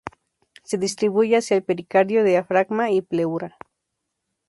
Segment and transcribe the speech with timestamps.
[0.63, 3.55] Se distribuye hacia el pericardio, diafragma y pleura.